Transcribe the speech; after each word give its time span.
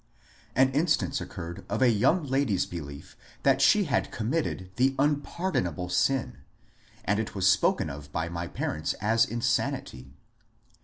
An 0.55 0.71
instance 0.71 1.21
occurred 1.21 1.63
of 1.69 1.83
a 1.83 1.93
yoimg 1.95 2.27
lady's 2.27 2.65
belief 2.65 3.15
that 3.43 3.61
she 3.61 3.83
had 3.83 4.11
com 4.11 4.31
mitted 4.31 4.71
the 4.77 4.95
^' 4.95 4.95
unpardonable 4.97 5.89
sin," 5.89 6.39
and 7.05 7.19
it 7.19 7.35
was 7.35 7.47
spoken 7.47 7.87
of 7.87 8.11
by 8.11 8.27
my 8.27 8.47
parents 8.47 8.93
as 8.95 9.25
insanity. 9.25 10.15